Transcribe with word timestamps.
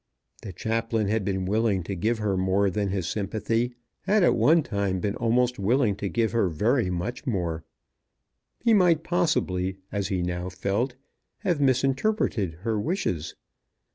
The 0.41 0.51
Chaplain 0.51 1.09
had 1.09 1.23
been 1.23 1.45
willing 1.45 1.83
to 1.83 1.93
give 1.93 2.17
her 2.17 2.35
more 2.35 2.71
than 2.71 2.87
his 2.89 3.07
sympathy, 3.07 3.75
had 4.05 4.23
at 4.23 4.33
one 4.33 4.63
time 4.63 4.99
been 4.99 5.15
almost 5.17 5.59
willing 5.59 5.95
to 5.97 6.09
give 6.09 6.31
her 6.31 6.49
very 6.49 6.89
much 6.89 7.27
more. 7.27 7.63
He 8.57 8.73
might 8.73 9.03
possibly, 9.03 9.77
as 9.91 10.07
he 10.07 10.23
now 10.23 10.49
felt, 10.49 10.95
have 11.41 11.61
misinterpreted 11.61 12.53
her 12.61 12.79
wishes. 12.79 13.35